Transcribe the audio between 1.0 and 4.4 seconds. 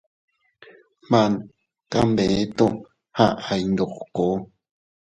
Man kanbeeto aʼay ndoko.